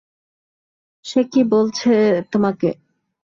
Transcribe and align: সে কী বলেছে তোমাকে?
সে 1.05 1.21
কী 1.31 1.41
বলেছে 1.51 1.93
তোমাকে? 2.31 2.69